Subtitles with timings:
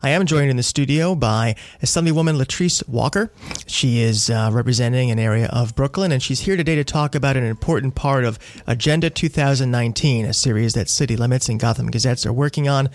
[0.00, 3.32] I am joined in the studio by Assemblywoman Latrice Walker.
[3.66, 7.36] She is uh, representing an area of Brooklyn, and she's here today to talk about
[7.36, 12.32] an important part of Agenda 2019, a series that City Limits and Gotham Gazettes are
[12.32, 12.90] working on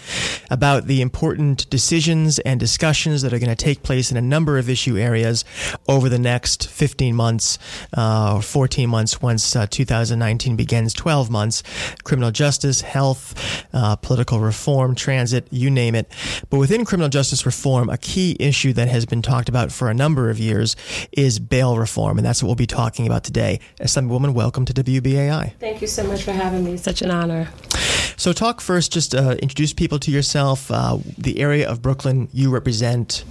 [0.49, 4.57] about the important decisions and discussions that are going to take place in a number
[4.57, 5.43] of issue areas
[5.89, 7.59] over the next 15 months
[7.97, 11.63] uh, or 14 months once uh, 2019 begins, 12 months.
[12.05, 16.09] Criminal justice, health, uh, political reform, transit, you name it.
[16.49, 19.95] But within criminal justice reform, a key issue that has been talked about for a
[19.95, 20.75] number of years
[21.11, 23.59] is bail reform, and that's what we'll be talking about today.
[23.79, 25.53] Assemblywoman, welcome to WBAI.
[25.59, 26.77] Thank you so much for having me.
[26.77, 27.49] Such an honor.
[28.15, 32.51] So, talk first, just uh, introduce people to yourself, uh, the area of Brooklyn you
[32.51, 33.25] represent.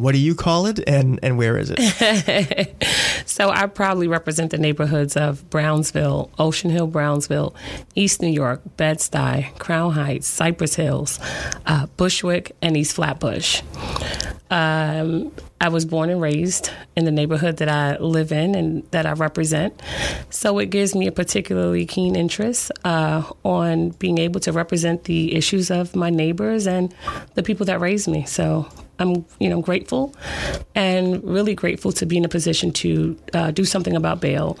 [0.00, 2.74] What do you call it, and, and where is it?
[3.26, 7.54] so, I probably represent the neighborhoods of Brownsville, Ocean Hill, Brownsville,
[7.94, 11.20] East New York, Bed-Stuy, Crown Heights, Cypress Hills,
[11.66, 13.60] uh, Bushwick, and East Flatbush.
[14.50, 19.04] Um, I was born and raised in the neighborhood that I live in and that
[19.04, 19.82] I represent.
[20.30, 25.34] So it gives me a particularly keen interest uh, on being able to represent the
[25.34, 26.94] issues of my neighbors and
[27.34, 28.24] the people that raised me.
[28.24, 28.66] So
[29.00, 30.14] I'm, you know, grateful
[30.74, 34.58] and really grateful to be in a position to uh, do something about bail,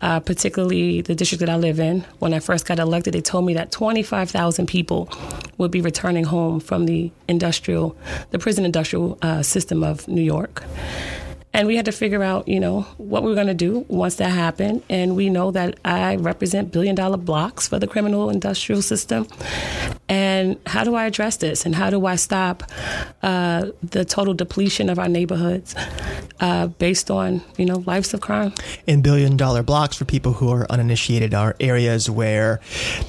[0.00, 2.00] uh, particularly the district that I live in.
[2.20, 5.08] When I first got elected, they told me that 25,000 people
[5.58, 7.96] would be returning home from the industrial,
[8.30, 10.62] the prison industrial uh, system of New York.
[11.54, 14.16] And we had to figure out, you know, what we were going to do once
[14.16, 14.82] that happened.
[14.90, 19.28] And we know that I represent billion dollar blocks for the criminal industrial system.
[20.08, 21.64] And how do I address this?
[21.64, 22.62] And how do I stop
[23.22, 25.74] uh, the total depletion of our neighborhoods
[26.40, 28.52] uh, based on, you know, lives of crime?
[28.86, 32.60] In billion dollar blocks, for people who are uninitiated, are areas where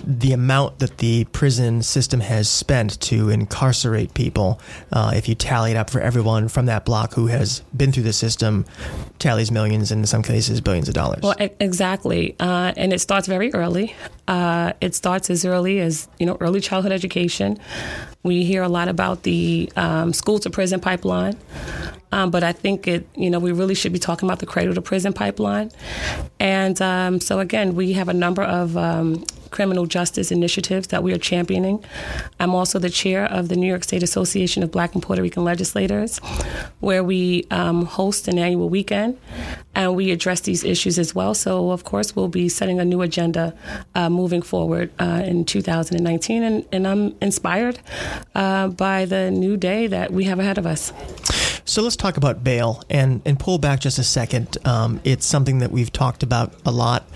[0.06, 5.72] the amount that the prison system has spent to incarcerate people, uh, if you tally
[5.72, 8.66] it up for everyone from that block who has been through the system,
[9.20, 11.22] tallies millions, and in some cases, billions of dollars.
[11.22, 12.36] Well, exactly.
[12.40, 13.96] Uh, and it starts very early.
[14.28, 17.60] Uh, it starts as early as, you know, early childhood education.
[18.24, 21.38] We hear a lot about the um, school to prison pipeline.
[22.12, 24.74] Um, but I think it, you know, we really should be talking about the cradle
[24.74, 25.70] to prison pipeline.
[26.40, 29.26] And um, so again, we have a number of um,
[29.56, 31.82] criminal justice initiatives that we are championing.
[32.42, 35.46] I'm also the chair of the New York State Association of Black and Puerto Rican
[35.46, 36.20] Legislators,
[36.82, 39.18] where we um, host an annual weekend
[39.74, 41.34] and we address these issues as well.
[41.34, 43.56] So, of course, we'll be setting a new agenda
[43.96, 47.80] uh, moving forward uh, in 2019, and, and I'm inspired
[48.36, 50.92] uh, by the new day that we have ahead of us.
[51.68, 54.56] So let's talk about bail and, and pull back just a second.
[54.66, 57.10] Um, it's something that we've talked about a lot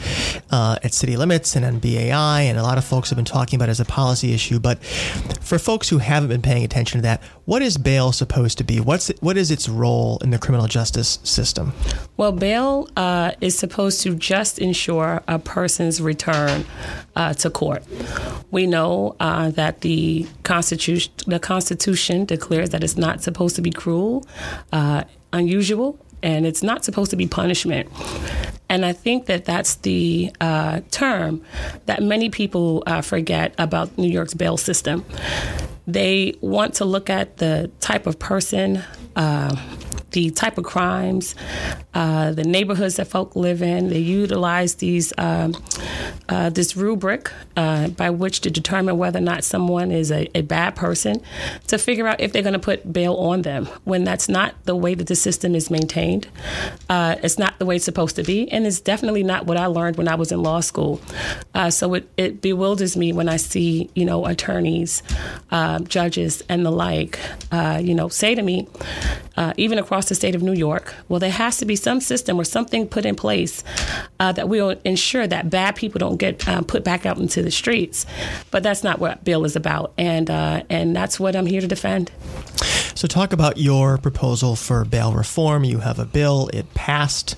[0.49, 3.57] uh, at City Limits and on BAI, and a lot of folks have been talking
[3.57, 4.59] about as a policy issue.
[4.59, 8.63] But for folks who haven't been paying attention to that, what is bail supposed to
[8.63, 8.79] be?
[8.79, 11.73] What's what is its role in the criminal justice system?
[12.15, 16.63] Well, bail uh, is supposed to just ensure a person's return
[17.15, 17.83] uh, to court.
[18.51, 23.71] We know uh, that the Constitution the Constitution declares that it's not supposed to be
[23.71, 24.27] cruel,
[24.71, 27.89] uh, unusual, and it's not supposed to be punishment.
[28.69, 31.41] And I think that that's the uh, term
[31.87, 35.03] that many people uh, forget about New York's bail system.
[35.87, 38.83] They want to look at the type of person.
[39.19, 39.53] Uh,
[40.11, 41.35] the type of crimes,
[41.93, 43.89] uh, the neighborhoods that folk live in.
[43.89, 45.55] They utilize these um,
[46.27, 50.41] uh, this rubric uh, by which to determine whether or not someone is a, a
[50.41, 51.21] bad person
[51.67, 54.75] to figure out if they're going to put bail on them when that's not the
[54.75, 56.27] way that the system is maintained.
[56.89, 59.65] Uh, it's not the way it's supposed to be, and it's definitely not what I
[59.67, 61.01] learned when I was in law school.
[61.53, 65.03] Uh, so it, it bewilders me when I see you know attorneys,
[65.51, 67.19] uh, judges, and the like,
[67.81, 68.67] you know, say to me,
[69.57, 72.43] even across the state of New York, well, there has to be some system or
[72.43, 73.63] something put in place
[74.17, 78.05] that will ensure that bad people don't get um, put back out into the streets.
[78.51, 81.67] But that's not what Bill is about, and uh, and that's what I'm here to
[81.67, 82.11] defend.
[82.95, 85.63] So, talk about your proposal for bail reform.
[85.63, 86.49] You have a bill.
[86.53, 87.35] It passed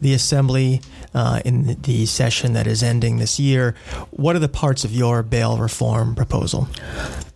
[0.00, 0.80] the assembly
[1.14, 3.74] uh, in the session that is ending this year.
[4.10, 6.68] What are the parts of your bail reform proposal?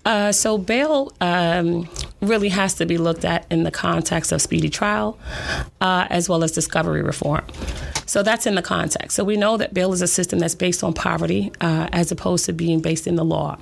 [0.06, 1.88] Uh, so bail um,
[2.20, 5.18] really has to be looked at in the context of speedy trial,
[5.80, 7.44] uh, as well as discovery reform.
[8.06, 9.16] So that's in the context.
[9.16, 12.46] So we know that bail is a system that's based on poverty, uh, as opposed
[12.46, 13.58] to being based in the law.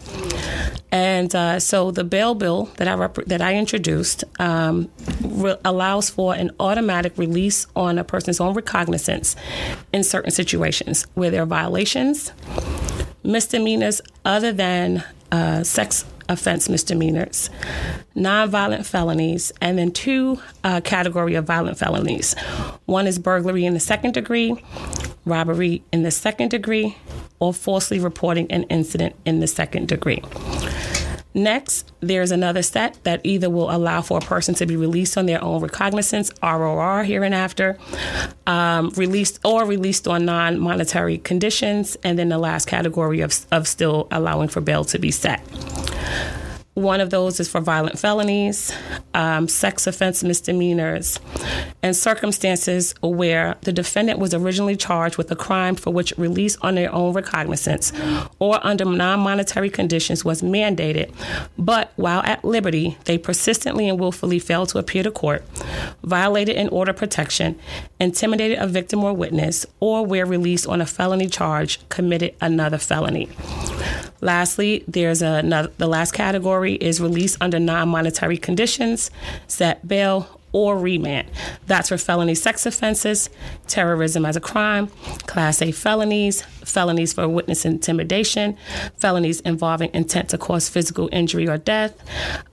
[0.93, 4.91] And uh, so the bail bill that I rep- that I introduced um,
[5.23, 9.35] re- allows for an automatic release on a person's own recognizance
[9.95, 12.31] in certain situations where there are violations,
[13.23, 15.03] misdemeanors other than
[15.33, 17.51] uh, sex offense misdemeanors,
[18.17, 22.35] nonviolent felonies, and then two uh, category of violent felonies.
[22.87, 24.63] One is burglary in the second degree,
[25.25, 26.97] robbery in the second degree,
[27.39, 30.23] or falsely reporting an incident in the second degree.
[31.37, 35.27] Next, there's another set that either will allow for a person to be released on
[35.27, 37.77] their own recognizance, ROR, hereinafter,
[38.47, 43.67] um, released or released on non monetary conditions, and then the last category of, of
[43.67, 45.43] still allowing for bail to be set.
[46.75, 48.73] One of those is for violent felonies,
[49.15, 51.21] um, sex offense misdemeanors,
[51.85, 56.77] and circumstances where the defendant was originally charged with a crime for which release on
[56.77, 57.93] their own recognizance
[58.39, 61.13] or under non monetary conditions was mandated,
[61.59, 65.45] but while at liberty, they persistently and willfully failed to appear to court,
[66.03, 67.59] violated an order protection,
[68.01, 73.29] intimidated a victim or witness, or where released on a felony charge committed another felony.
[74.23, 79.11] Lastly, there's another, the last category is release under non monetary conditions,
[79.47, 81.29] set bail, or remand.
[81.67, 83.29] That's for felony sex offenses,
[83.67, 84.87] terrorism as a crime,
[85.27, 88.57] Class A felonies, felonies for witness intimidation,
[88.97, 91.93] felonies involving intent to cause physical injury or death.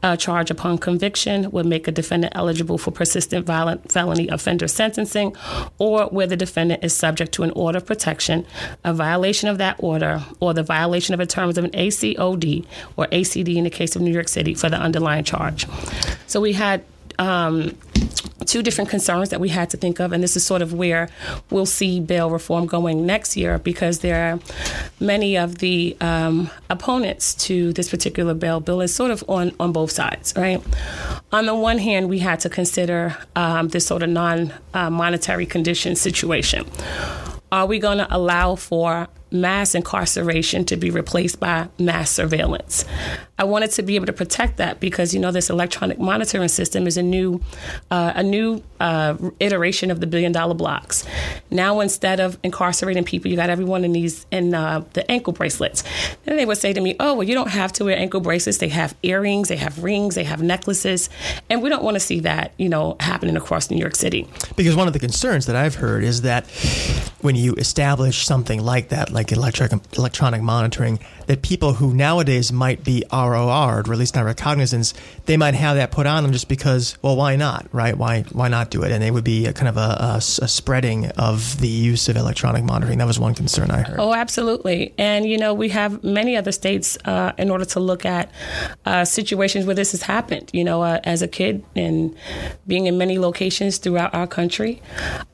[0.02, 5.36] A charge upon conviction would make a defendant eligible for persistent violent felony offender sentencing,
[5.78, 8.48] or where the defendant is subject to an order of protection,
[8.84, 12.66] a violation of that order, or the violation of the terms of an ACOD
[12.98, 15.68] or ACD in the case of New York City for the underlying charge.
[16.26, 16.84] So we had
[17.20, 17.78] um,
[18.46, 21.10] two different concerns that we had to think of, and this is sort of where
[21.50, 24.40] we'll see bail reform going next year because there are
[25.00, 29.72] many of the um, opponents to this particular bail bill is sort of on, on
[29.72, 30.62] both sides, right?
[31.32, 35.46] On the one hand, we had to consider um, this sort of non uh, monetary
[35.46, 36.66] condition situation.
[37.52, 42.86] Are we going to allow for mass incarceration to be replaced by mass surveillance.
[43.42, 46.86] I wanted to be able to protect that because you know this electronic monitoring system
[46.86, 47.42] is a new
[47.90, 51.08] uh, a new uh, iteration of the billion dollar blocks.
[51.50, 55.84] Now instead of incarcerating people, you got everyone in these in uh, the ankle bracelets.
[56.26, 58.60] Then they would say to me, "Oh, well, you don't have to wear ankle bracelets.
[58.60, 61.10] They have earrings, they have rings, they have necklaces,
[61.50, 64.76] and we don't want to see that you know happening across New York City." Because
[64.76, 66.46] one of the concerns that I've heard is that
[67.22, 71.00] when you establish something like that, like like electric, electronic monitoring,
[71.32, 74.94] that people who nowadays might be ROR'd, released on recognizance,
[75.28, 77.98] they might have that put on them just because, well, why not, right?
[77.98, 78.92] Why why not do it?
[78.92, 82.66] And it would be kind of a, a, a spreading of the use of electronic
[82.66, 82.98] monitoring.
[82.98, 83.98] That was one concern I heard.
[83.98, 84.94] Oh, absolutely.
[84.98, 88.30] And, you know, we have many other states uh, in order to look at
[88.86, 90.50] uh, situations where this has happened.
[90.52, 92.14] You know, uh, as a kid and
[92.68, 94.82] being in many locations throughout our country,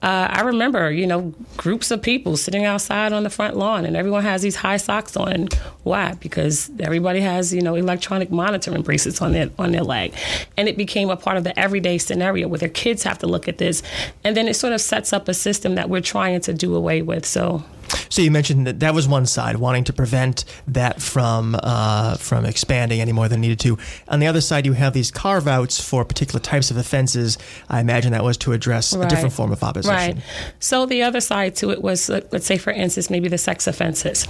[0.04, 3.98] uh, I remember, you know, groups of people sitting outside on the front lawn and
[3.98, 5.48] everyone has these high socks on.
[5.88, 6.14] Why?
[6.14, 10.14] Because everybody has you know electronic monitoring bracelets on their on their leg,
[10.58, 13.48] and it became a part of the everyday scenario where their kids have to look
[13.48, 13.84] at this,
[14.24, 17.02] and then it sort of sets up a system that we're trying to do away
[17.02, 17.26] with.
[17.26, 17.64] So
[18.10, 22.46] so you mentioned that that was one side, wanting to prevent that from uh, from
[22.46, 23.78] expanding any more than needed to.
[24.08, 27.38] On the other side, you have these carve outs for particular types of offenses.
[27.70, 29.06] I imagine that was to address right.
[29.06, 29.96] a different form of opposition.
[29.96, 30.18] Right.
[30.60, 34.28] So the other side to it was, let's say, for instance, maybe the sex offenses.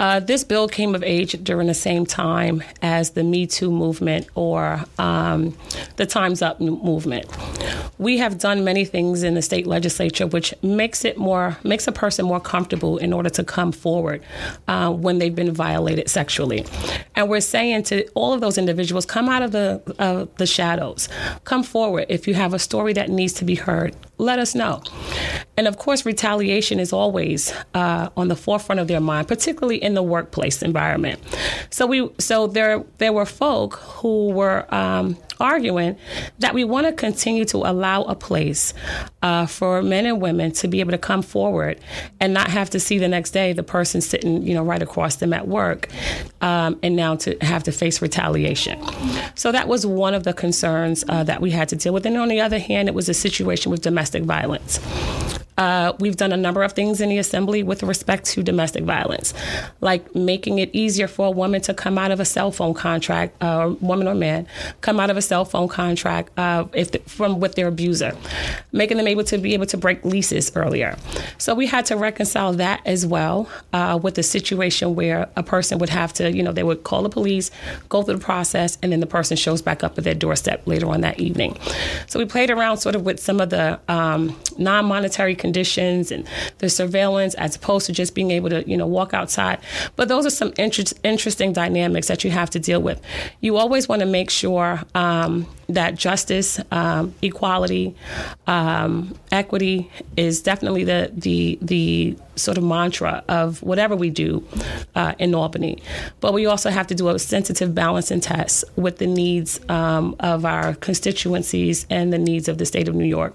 [0.00, 4.26] Uh, this bill came of age during the same time as the Me Too movement
[4.34, 5.54] or um,
[5.96, 7.26] the Times Up movement.
[7.98, 11.92] We have done many things in the state legislature which makes it more makes a
[11.92, 14.22] person more comfortable in order to come forward
[14.68, 16.64] uh, when they've been violated sexually.
[17.14, 21.10] And we're saying to all of those individuals, come out of the uh, the shadows,
[21.44, 22.06] come forward.
[22.08, 24.82] If you have a story that needs to be heard, let us know.
[25.56, 29.94] And of course, retaliation is always uh, on the forefront of their mind, particularly in
[29.94, 31.20] the workplace environment.
[31.70, 35.96] So we, so there, there were folk who were um, arguing
[36.38, 38.74] that we want to continue to allow a place
[39.22, 41.80] uh, for men and women to be able to come forward
[42.20, 45.16] and not have to see the next day the person sitting, you know, right across
[45.16, 45.88] them at work,
[46.40, 48.80] um, and now to have to face retaliation.
[49.34, 52.06] So that was one of the concerns uh, that we had to deal with.
[52.06, 54.80] And on the other hand, it was a situation with domestic violence.
[55.58, 59.34] Uh, we've done a number of things in the assembly with respect to domestic violence,
[59.80, 63.36] like making it easier for a woman to come out of a cell phone contract,
[63.42, 64.46] uh, woman or man,
[64.80, 68.16] come out of a cell phone contract uh, if the, from with their abuser,
[68.72, 70.96] making them able to be able to break leases earlier.
[71.38, 75.78] So we had to reconcile that as well uh, with the situation where a person
[75.78, 77.50] would have to, you know, they would call the police,
[77.88, 80.88] go through the process, and then the person shows back up at their doorstep later
[80.88, 81.58] on that evening.
[82.06, 86.28] So we played around sort of with some of the um, non-monetary conditions and
[86.58, 89.58] the surveillance as opposed to just being able to, you know, walk outside.
[89.96, 93.00] But those are some inter- interesting dynamics that you have to deal with.
[93.40, 97.94] You always want to make sure um, that justice, um, equality,
[98.46, 104.44] um, equity is definitely the the the sort of mantra of whatever we do
[104.94, 105.82] uh, in Albany.
[106.20, 110.44] But we also have to do a sensitive balancing test with the needs um, of
[110.44, 113.34] our constituencies and the needs of the state of New York.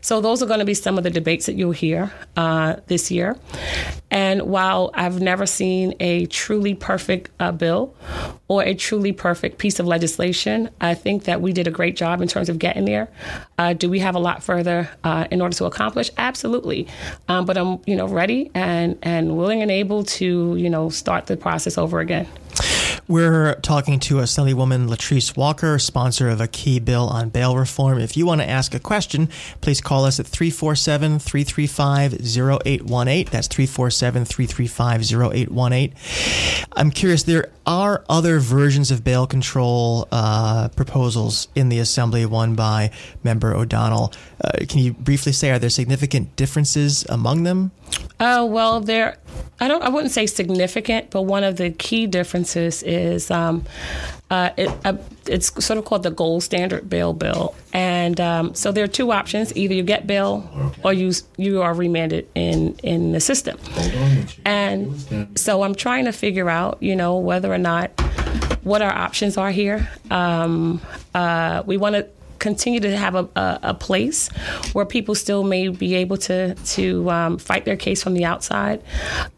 [0.00, 3.10] So those are going to be some of the debates that you'll hear uh, this
[3.10, 3.36] year.
[4.10, 7.94] And while I've never seen a truly perfect uh, bill
[8.48, 12.20] or a truly perfect piece of legislation, I think that we did a great job
[12.20, 13.08] in terms of getting there.
[13.58, 16.10] Uh, do we have a lot further uh, in order to accomplish?
[16.16, 16.86] Absolutely.
[17.28, 21.26] Um, but I'm, you know, ready and and willing and able to, you know, start
[21.26, 22.28] the process over again.
[23.08, 28.00] We're talking to Assemblywoman Latrice Walker, sponsor of a key bill on bail reform.
[28.00, 29.28] If you want to ask a question,
[29.60, 33.26] please call us at 347 335 0818.
[33.30, 35.94] That's 347 335 0818.
[36.72, 42.56] I'm curious, there are other versions of bail control uh, proposals in the Assembly, one
[42.56, 42.90] by
[43.22, 44.12] Member O'Donnell.
[44.42, 47.70] Uh, can you briefly say, are there significant differences among them?
[48.20, 49.16] Uh, well, there,
[49.60, 53.64] I don't, I wouldn't say significant, but one of the key differences is um,
[54.30, 58.72] uh, it, uh, it's sort of called the gold standard bail bill, and um, so
[58.72, 63.12] there are two options: either you get bail or you you are remanded in in
[63.12, 63.56] the system.
[64.44, 67.92] And so I'm trying to figure out, you know, whether or not
[68.64, 69.88] what our options are here.
[70.10, 70.80] Um,
[71.14, 74.28] uh, we want to continue to have a, a, a, place
[74.72, 78.82] where people still may be able to to um, fight their case from the outside.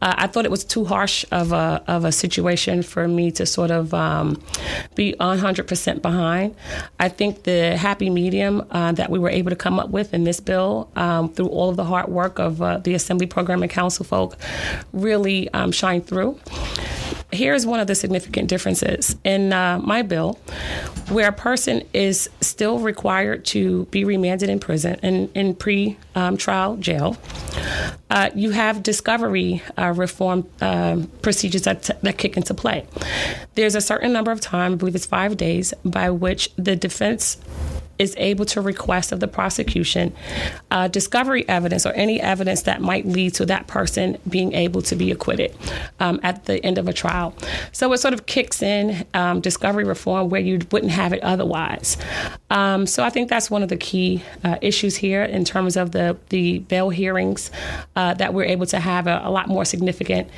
[0.00, 3.46] Uh, I thought it was too harsh of a of a situation for me to
[3.46, 4.42] sort of um,
[4.94, 6.54] be 100% behind.
[7.00, 10.24] I think the happy medium uh, that we were able to come up with in
[10.24, 13.70] this bill um, through all of the hard work of uh, the Assembly Program and
[13.70, 14.36] Counsel folk
[14.92, 16.38] really um, shine through
[17.30, 20.38] here's one of the significant differences in uh, my bill,
[21.11, 26.80] where a person is still required to be remanded in prison in, in pre-trial um,
[26.80, 27.16] jail.
[28.11, 32.87] Uh, you have discovery uh, reform um, procedures that, that kick into play.
[33.54, 37.37] There's a certain number of time, I believe it's five days, by which the defense
[37.98, 40.14] is able to request of the prosecution
[40.70, 44.94] uh, discovery evidence or any evidence that might lead to that person being able to
[44.94, 45.54] be acquitted
[46.00, 47.34] um, at the end of a trial.
[47.72, 51.96] So it sort of kicks in um, discovery reform where you wouldn't have it otherwise.
[52.50, 55.92] Um, so I think that's one of the key uh, issues here in terms of
[55.92, 57.50] the, the bail hearings
[57.96, 60.28] uh, that we're able to have a, a, lot more significant.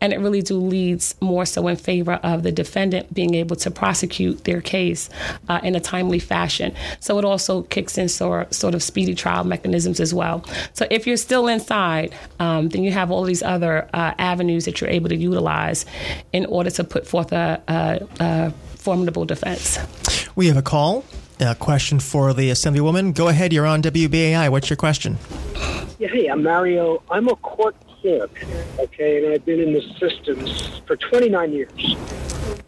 [0.00, 3.70] And it really do leads more so in favor of the defendant being able to
[3.70, 5.10] prosecute their case
[5.48, 6.74] uh, in a timely fashion.
[7.00, 10.44] So it also kicks in sort, sort of speedy trial mechanisms as well.
[10.74, 14.80] So if you're still inside, um, then you have all these other uh, avenues that
[14.80, 15.86] you're able to utilize
[16.32, 19.78] in order to put forth a, a, a formidable defense.
[20.34, 21.04] We have a call.
[21.40, 23.14] A question for the Assemblywoman.
[23.14, 23.52] Go ahead.
[23.52, 24.50] You're on WBAI.
[24.50, 25.18] What's your question?
[26.00, 27.00] Yeah, hey, I'm Mario.
[27.10, 31.96] I'm a court okay, and I've been in the systems for 29 years.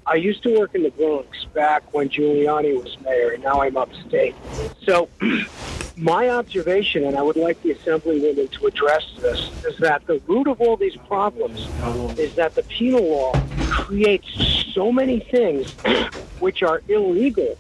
[0.07, 3.77] I used to work in the Bronx back when Giuliani was mayor, and now I'm
[3.77, 4.35] upstate.
[4.85, 5.09] So,
[6.01, 10.49] my observation, and I would like the Assemblywoman to address this, is that the root
[10.49, 11.69] of all these problems
[12.19, 13.33] is that the penal law
[13.69, 14.29] creates
[14.75, 15.73] so many things
[16.41, 17.59] which are illegal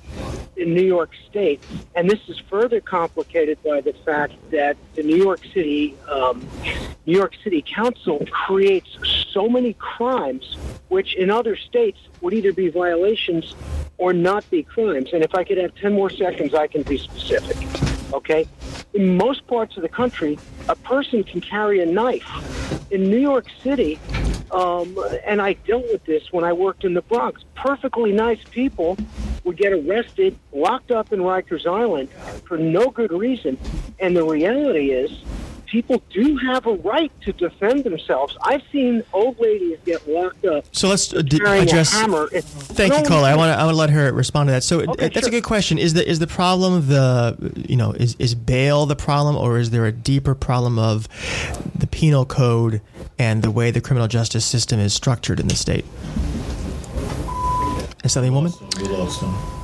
[0.57, 1.63] in New York State,
[1.95, 6.47] and this is further complicated by the fact that the New York City um,
[7.07, 8.89] New York City Council creates
[9.33, 10.57] so many crimes,
[10.89, 13.55] which in other states would either be violations
[13.97, 15.11] or not be crimes.
[15.13, 17.90] And if I could have ten more seconds, I can be specific.
[18.13, 18.47] Okay,
[18.93, 20.39] in most parts of the country,
[20.69, 22.27] a person can carry a knife.
[22.91, 24.01] In New York City,
[24.51, 27.45] um, and I dealt with this when I worked in the Bronx.
[27.55, 28.97] Perfectly nice people
[29.45, 32.11] would get arrested, locked up in Rikers Island
[32.47, 33.59] for no good reason.
[34.01, 35.11] And the reality is,
[35.71, 38.37] people do have a right to defend themselves.
[38.43, 40.65] I've seen old ladies get locked up.
[40.73, 41.93] So let's uh, d- address.
[41.93, 43.31] Thank you, Cola.
[43.31, 44.65] I want to I want to let her respond to that.
[44.65, 45.29] So okay, that's sure.
[45.29, 45.79] a good question.
[45.79, 49.71] Is the is the problem the you know is is bail the problem, or is
[49.71, 51.09] there a deeper problem of
[51.79, 52.81] the penal code
[53.19, 55.85] and the way the criminal justice system is structured in the state?
[58.03, 59.60] Assemblywoman.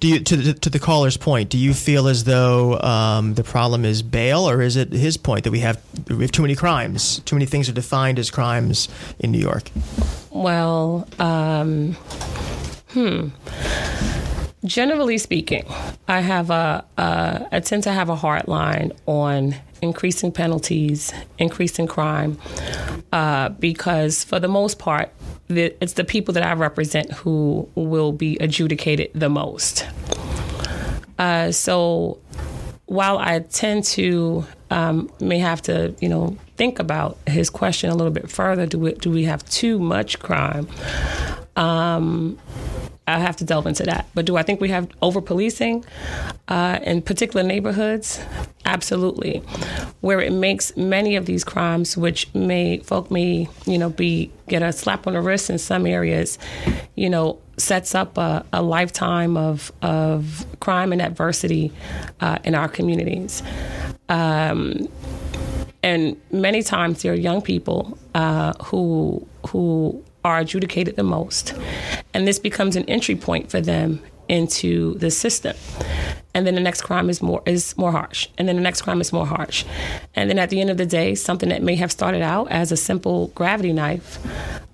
[0.00, 1.50] Do you to the, to the caller's point?
[1.50, 5.44] Do you feel as though um, the problem is bail, or is it his point
[5.44, 8.88] that we have we have too many crimes, too many things are defined as crimes
[9.18, 9.70] in New York?
[10.30, 11.96] Well, um,
[12.90, 13.28] hmm.
[14.64, 15.64] Generally speaking,
[16.06, 21.86] I have a, a I tend to have a hard line on increasing penalties, increasing
[21.86, 22.38] crime,
[23.12, 25.12] uh, because for the most part,
[25.48, 29.86] the, it's the people that I represent who will be adjudicated the most.
[31.18, 32.18] Uh, so
[32.86, 37.94] while I tend to um, may have to, you know, think about his question a
[37.94, 40.68] little bit further, do we, do we have too much crime?
[41.56, 42.38] Um,
[43.08, 44.06] I have to delve into that.
[44.14, 45.84] But do I think we have over policing
[46.48, 48.20] uh, in particular neighborhoods?
[48.64, 49.38] Absolutely.
[50.00, 54.62] Where it makes many of these crimes, which may folk may you know be get
[54.62, 56.38] a slap on the wrist in some areas,
[56.96, 61.72] you know, sets up a, a lifetime of of crime and adversity
[62.20, 63.42] uh, in our communities.
[64.08, 64.88] Um,
[65.82, 71.54] and many times there are young people uh, who who are adjudicated the most.
[72.12, 75.56] And this becomes an entry point for them into the system.
[76.34, 78.28] And then the next crime is more is more harsh.
[78.36, 79.64] And then the next crime is more harsh.
[80.14, 82.70] And then at the end of the day, something that may have started out as
[82.70, 84.18] a simple gravity knife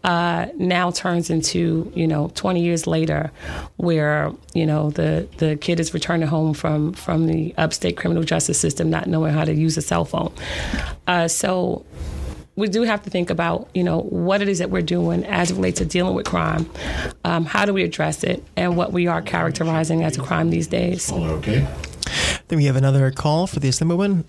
[0.03, 3.31] uh, now turns into, you know, 20 years later,
[3.77, 8.61] where, you know, the, the kid is returning home from, from the upstate criminal justice
[8.61, 10.35] system not knowing how to use a cell phone.
[11.07, 11.87] Uh, so
[12.57, 15.51] we do have to think about, you know, what it is that we're doing as
[15.51, 16.71] it relates to dealing with crime.
[17.25, 20.69] Um, how do we address it, and what we are characterizing as a crime these
[20.69, 21.11] days.
[21.13, 21.67] Okay.
[22.49, 24.25] Then we have another call for the Assemblywoman.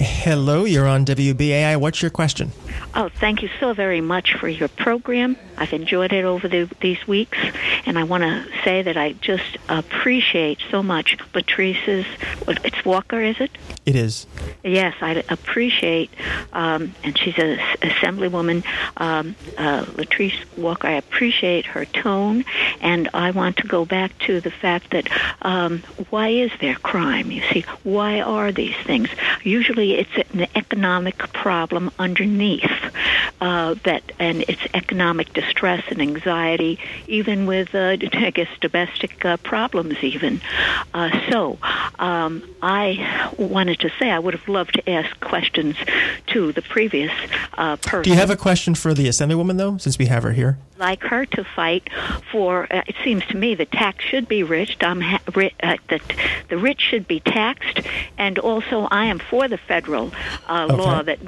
[0.00, 1.76] Hello, you're on WBAI.
[1.76, 2.52] What's your question?
[2.94, 5.36] Oh, thank you so very much for your program.
[5.56, 7.38] I've enjoyed it over the, these weeks,
[7.84, 12.06] and I want to say that I just appreciate so much Latrice's.
[12.46, 13.50] It's Walker, is it?
[13.84, 14.26] It is.
[14.62, 16.10] Yes, I appreciate,
[16.52, 18.64] um, and she's an assemblywoman,
[18.98, 20.86] um, uh, Latrice Walker.
[20.86, 22.44] I appreciate her tone,
[22.80, 25.08] and I want to go back to the fact that
[25.42, 27.32] um, why is there crime?
[27.32, 29.08] You see, why are these things?
[29.42, 32.70] Usually, it's an economic problem underneath
[33.40, 39.36] uh, that, and it's economic distress and anxiety, even with, uh, I guess, domestic uh,
[39.38, 40.40] problems, even.
[40.94, 41.58] Uh, so,
[41.98, 45.76] um, I wanted to say I would have loved to ask questions
[46.28, 47.12] to the previous
[47.54, 48.02] uh, person.
[48.02, 50.58] Do you have a question for the Assemblywoman, though, since we have her here?
[50.78, 51.88] like her to fight
[52.30, 52.72] for.
[52.72, 54.76] Uh, it seems to me the tax should be rich.
[54.80, 56.02] I'm ha- ri- uh, that
[56.48, 57.80] the rich should be taxed,
[58.16, 60.12] and also I am for the federal
[60.48, 60.76] uh, Okay.
[60.76, 61.18] law that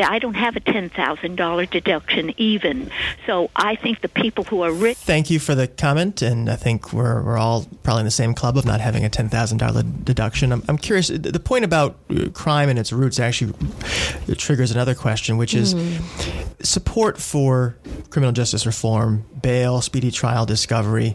[0.00, 2.90] I don't have a ten thousand dollar deduction even.
[3.26, 4.96] So I think the people who are rich.
[4.98, 8.34] Thank you for the comment, and I think we're, we're all probably in the same
[8.34, 10.52] club of not having a $10,000 deduction.
[10.52, 13.52] I'm, I'm curious, the point about uh, crime and its roots actually
[14.36, 15.74] triggers another question, which is
[16.62, 17.76] support for
[18.10, 21.14] criminal justice reform, bail, speedy trial, discovery.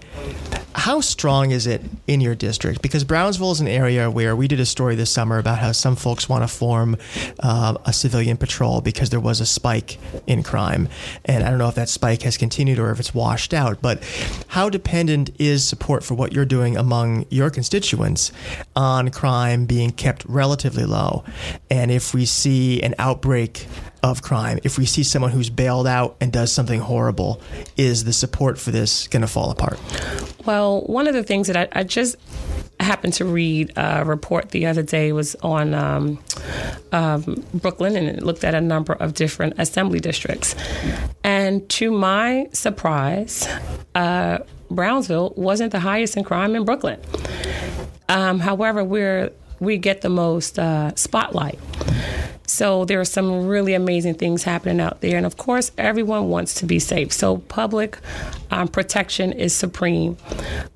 [0.77, 2.81] How strong is it in your district?
[2.81, 5.95] Because Brownsville is an area where we did a story this summer about how some
[5.95, 6.97] folks want to form
[7.39, 10.89] uh, a civilian patrol because there was a spike in crime.
[11.23, 14.03] And I don't know if that spike has continued or if it's washed out, but
[14.47, 18.33] how dependent is support for what you're doing among your constituents
[18.75, 21.23] on crime being kept relatively low?
[21.71, 23.65] And if we see an outbreak
[24.11, 27.41] of crime, if we see someone who's bailed out and does something horrible,
[27.75, 29.79] is the support for this going to fall apart?
[30.45, 32.15] Well, one of the things that I, I just
[32.79, 36.19] happened to read a report the other day was on um,
[36.91, 40.55] um, Brooklyn, and it looked at a number of different assembly districts.
[41.23, 43.47] And to my surprise,
[43.95, 44.39] uh,
[44.69, 46.99] Brownsville wasn't the highest in crime in Brooklyn.
[48.07, 51.59] Um, however, we're we get the most uh, spotlight.
[52.47, 56.53] So there are some really amazing things happening out there, and of course, everyone wants
[56.55, 57.11] to be safe.
[57.11, 57.97] So public
[58.51, 60.17] um, protection is supreme.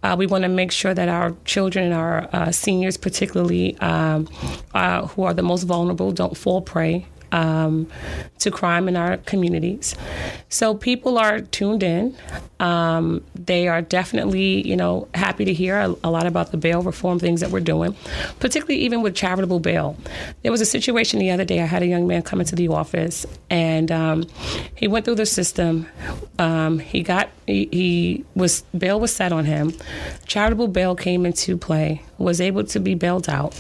[0.02, 4.28] Uh, we want to make sure that our children and our uh, seniors, particularly um,
[4.74, 7.88] uh, who are the most vulnerable, don't fall prey um,
[8.40, 9.96] to crime in our communities.
[10.50, 12.16] So people are tuned in.
[12.60, 16.82] Um, they are definitely, you know, happy to hear a, a lot about the bail
[16.82, 17.96] reform things that we're doing,
[18.40, 19.96] particularly even with charitable bail.
[20.44, 21.62] There was a situation the other day.
[21.62, 24.26] I had a young man come into the office, and um,
[24.76, 25.88] he went through the system.
[26.38, 29.74] Um, he got he, he was bail was set on him.
[30.26, 32.02] Charitable bail came into play.
[32.18, 33.58] Was able to be bailed out.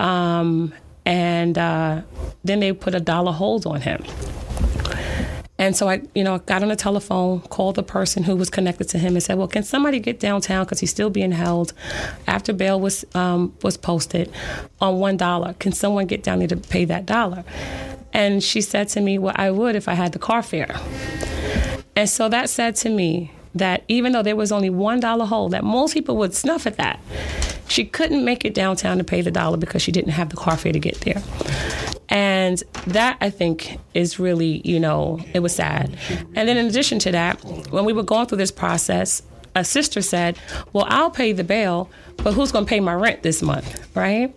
[0.00, 0.74] Um,
[1.06, 2.02] and uh,
[2.42, 4.02] then they put a dollar hold on him.
[5.56, 8.88] And so I, you know, got on the telephone, called the person who was connected
[8.88, 11.72] to him, and said, "Well, can somebody get downtown because he's still being held
[12.26, 14.32] after bail was um, was posted
[14.80, 15.54] on one dollar?
[15.54, 17.44] Can someone get down there to pay that dollar?"
[18.12, 20.74] And she said to me, "Well, I would if I had the car fare."
[21.94, 25.48] And so that said to me, that even though there was only one dollar hole,
[25.50, 27.00] that most people would snuff at that.
[27.74, 30.56] She couldn't make it downtown to pay the dollar because she didn't have the car
[30.56, 31.20] fare to get there.
[32.08, 35.96] And that I think is really, you know, it was sad.
[36.36, 39.22] And then in addition to that, when we were going through this process,
[39.56, 40.38] a sister said,
[40.72, 44.34] Well, I'll pay the bail, but who's going to pay my rent this month, right?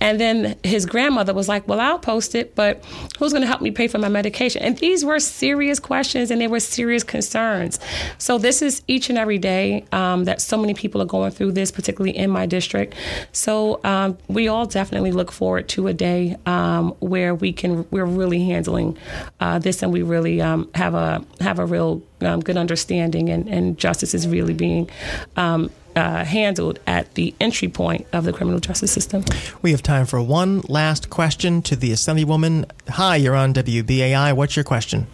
[0.00, 2.84] And then his grandmother was like, Well, I'll post it, but
[3.18, 4.62] who's going to help me pay for my medication?
[4.62, 7.80] And these were serious questions and they were serious concerns.
[8.18, 11.52] So, this is each and every day um, that so many people are going through
[11.52, 12.94] this, particularly in my district.
[13.32, 18.04] So, um, we all definitely look forward to a day um, where we can, we're
[18.04, 18.96] really handling
[19.40, 23.48] uh, this and we really um, have a, have a real um, good understanding and,
[23.48, 24.88] and justice is really being
[25.36, 29.24] um, uh, handled at the entry point of the criminal justice system.
[29.62, 32.70] We have time for one last question to the Assemblywoman.
[32.90, 34.34] Hi, you're on WBAI.
[34.34, 35.06] What's your question?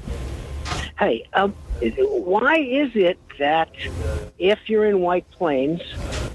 [0.98, 3.70] Hey, um, why is it that
[4.38, 5.80] if you're in White Plains,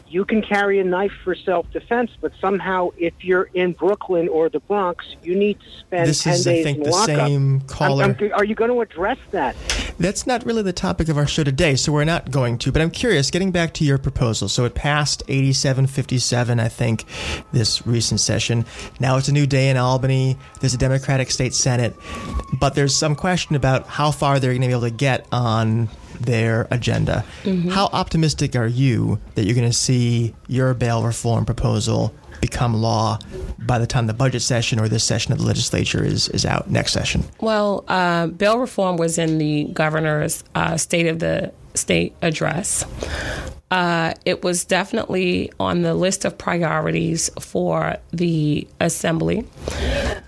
[0.10, 4.62] you can carry a knife for self-defense, but somehow if you're in Brooklyn or the
[4.62, 7.28] Bronx, you need to spend this 10 is, days I think, in the lockup.
[7.28, 8.04] same caller.
[8.06, 9.56] I'm- I'm- are you going to address that?
[10.00, 12.72] That's not really the topic of our show today, so we're not going to.
[12.72, 14.48] But I'm curious, getting back to your proposal.
[14.48, 17.04] So it passed 8757, I think,
[17.52, 18.66] this recent session.
[19.00, 20.38] Now it's a new day in Albany.
[20.62, 21.96] There's a Democratic state Senate.
[22.60, 25.90] But there's some question about how far they're going to be able to get on
[26.20, 27.26] their agenda.
[27.70, 33.20] How optimistic are you that you're going to see your bail reform proposal become law
[33.60, 36.70] by the time the budget session or this session of the legislature is, is out
[36.70, 37.24] next session?
[37.42, 42.86] Well, uh, bail reform was in the governor's uh, State of the State address.
[43.70, 49.46] Uh, it was definitely on the list of priorities for the Assembly,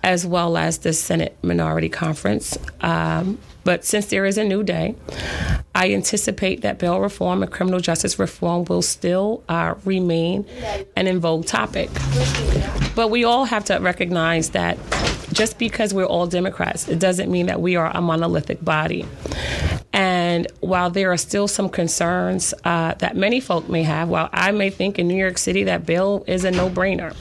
[0.03, 2.57] as well as the Senate Minority Conference.
[2.81, 4.95] Um, but since there is a new day,
[5.75, 10.47] I anticipate that bail reform and criminal justice reform will still uh, remain
[10.95, 11.91] an in vogue topic.
[12.95, 14.79] But we all have to recognize that
[15.33, 19.05] just because we're all Democrats, it doesn't mean that we are a monolithic body.
[19.93, 24.49] And while there are still some concerns uh, that many folk may have, while I
[24.49, 27.13] may think in New York City that bail is a no brainer,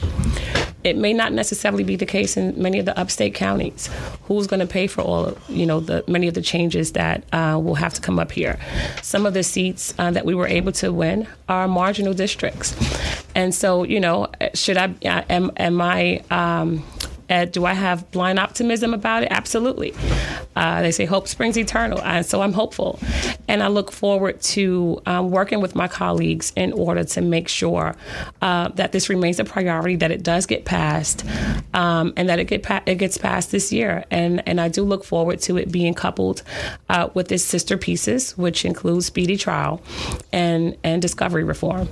[0.85, 3.89] it may not necessarily be the case in many of the upstate counties.
[4.23, 7.25] Who's going to pay for all, of, you know, the many of the changes that
[7.33, 8.59] uh, will have to come up here?
[9.03, 12.77] Some of the seats uh, that we were able to win are marginal districts,
[13.35, 16.85] and so you know, should I uh, am am I um,
[17.31, 19.29] uh, do I have blind optimism about it?
[19.31, 19.95] Absolutely.
[20.57, 22.99] Uh, they say hope springs eternal, and so I'm hopeful,
[23.47, 27.95] and I look forward to um, working with my colleagues in order to make sure
[28.43, 31.25] uh, that this remains a priority, that it does get passed,
[31.75, 34.05] um, and that it get pa- it gets passed this year.
[34.11, 36.43] And and I do look forward to it being coupled
[36.89, 39.81] uh, with its sister pieces, which includes speedy trial
[40.33, 41.89] and and discovery reform.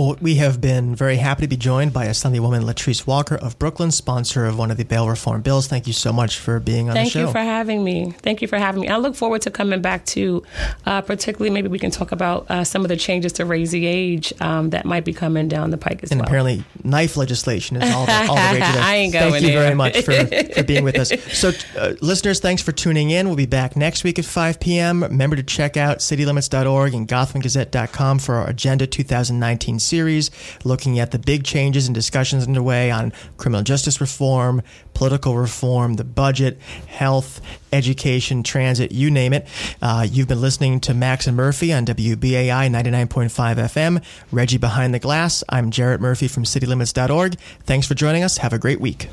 [0.00, 3.90] Well, we have been very happy to be joined by Assemblywoman Latrice Walker of Brooklyn,
[3.90, 5.66] sponsor of one of the bail reform bills.
[5.66, 7.18] Thank you so much for being on Thank the show.
[7.18, 8.14] Thank you for having me.
[8.22, 8.88] Thank you for having me.
[8.88, 10.42] I look forward to coming back to,
[10.86, 13.84] uh, particularly maybe we can talk about uh, some of the changes to raise the
[13.84, 16.24] age um, that might be coming down the pike as and well.
[16.24, 18.62] And apparently, knife legislation is all the, all the rage.
[18.64, 20.12] I ain't going Thank you very much for,
[20.54, 21.12] for being with us.
[21.38, 23.26] So, uh, listeners, thanks for tuning in.
[23.26, 25.02] We'll be back next week at 5 p.m.
[25.02, 30.30] Remember to check out citylimits.org and gothamgazette.com for our Agenda 2019 series,
[30.64, 34.62] looking at the big changes and discussions underway on criminal justice reform,
[34.94, 37.40] political reform, the budget, health,
[37.72, 39.46] education, transit, you name it.
[39.82, 44.04] Uh, you've been listening to Max and Murphy on WBAI 99.5 FM.
[44.30, 45.42] Reggie Behind the Glass.
[45.48, 47.34] I'm Jarrett Murphy from citylimits.org.
[47.64, 48.38] Thanks for joining us.
[48.38, 49.08] Have a great week.